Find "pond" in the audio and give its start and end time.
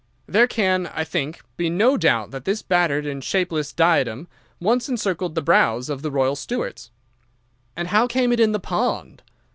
8.59-9.21